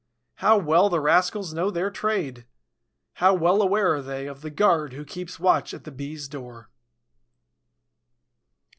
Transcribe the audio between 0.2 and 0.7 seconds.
How